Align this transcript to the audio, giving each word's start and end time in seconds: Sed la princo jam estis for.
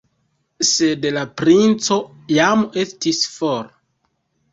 Sed 0.67 1.03
la 1.17 1.25
princo 1.41 1.97
jam 2.37 2.63
estis 2.85 3.21
for. 3.35 3.69